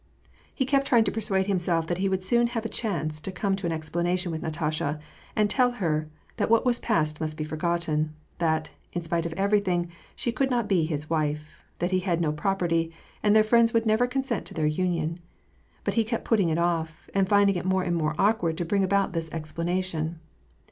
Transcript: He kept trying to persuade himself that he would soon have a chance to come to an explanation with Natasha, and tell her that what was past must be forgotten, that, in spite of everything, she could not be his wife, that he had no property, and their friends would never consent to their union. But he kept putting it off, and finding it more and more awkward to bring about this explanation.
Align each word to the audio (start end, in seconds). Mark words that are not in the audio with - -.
He 0.55 0.65
kept 0.65 0.87
trying 0.87 1.03
to 1.03 1.11
persuade 1.11 1.45
himself 1.45 1.85
that 1.85 1.99
he 1.99 2.09
would 2.09 2.23
soon 2.23 2.47
have 2.47 2.65
a 2.65 2.69
chance 2.69 3.19
to 3.19 3.31
come 3.31 3.55
to 3.55 3.67
an 3.67 3.71
explanation 3.71 4.31
with 4.31 4.41
Natasha, 4.41 4.99
and 5.35 5.47
tell 5.47 5.73
her 5.73 6.09
that 6.37 6.49
what 6.49 6.65
was 6.65 6.79
past 6.79 7.21
must 7.21 7.37
be 7.37 7.43
forgotten, 7.43 8.15
that, 8.39 8.71
in 8.93 9.03
spite 9.03 9.27
of 9.27 9.33
everything, 9.33 9.91
she 10.15 10.31
could 10.31 10.49
not 10.49 10.67
be 10.67 10.85
his 10.85 11.07
wife, 11.07 11.63
that 11.77 11.91
he 11.91 11.99
had 11.99 12.19
no 12.19 12.31
property, 12.31 12.91
and 13.21 13.35
their 13.35 13.43
friends 13.43 13.73
would 13.73 13.85
never 13.85 14.07
consent 14.07 14.47
to 14.47 14.55
their 14.55 14.65
union. 14.65 15.19
But 15.83 15.93
he 15.93 16.03
kept 16.03 16.25
putting 16.25 16.49
it 16.49 16.57
off, 16.57 17.07
and 17.13 17.29
finding 17.29 17.55
it 17.55 17.63
more 17.65 17.83
and 17.83 17.95
more 17.95 18.15
awkward 18.17 18.57
to 18.57 18.65
bring 18.65 18.83
about 18.83 19.13
this 19.13 19.29
explanation. 19.31 20.19